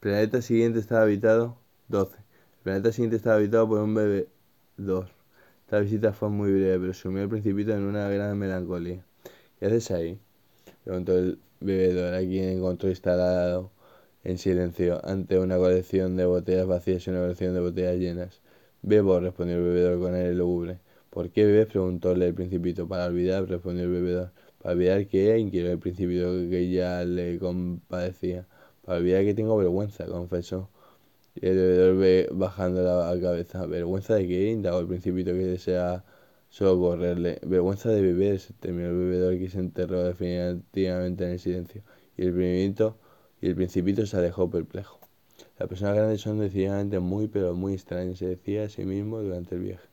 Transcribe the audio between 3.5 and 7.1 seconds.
por un bebé. 2. Esta visita fue muy breve, pero